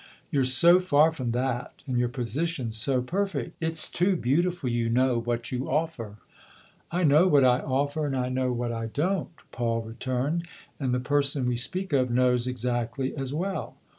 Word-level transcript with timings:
You're 0.31 0.45
so 0.45 0.79
far 0.79 1.11
from 1.11 1.29
that, 1.33 1.83
and 1.85 1.95
your 1.99 2.09
position's 2.09 2.75
so 2.75 3.03
perfect. 3.03 3.55
It's 3.61 3.87
too 3.87 4.15
beautiful, 4.15 4.67
you 4.67 4.89
know, 4.89 5.19
what 5.19 5.51
you 5.51 5.67
offer."" 5.67 6.17
I 6.91 7.03
know 7.03 7.27
what 7.27 7.45
I 7.45 7.59
offer 7.59 8.07
and 8.07 8.15
I 8.15 8.29
know 8.29 8.51
what 8.51 8.71
I 8.71 8.87
don't," 8.87 9.29
Paul 9.51 9.83
returned;" 9.83 10.47
and 10.79 10.91
the 10.91 10.99
person 10.99 11.45
we 11.45 11.55
speak 11.55 11.93
of 11.93 12.09
knows 12.09 12.47
exactly 12.47 13.15
as 13.15 13.31
well. 13.31 13.75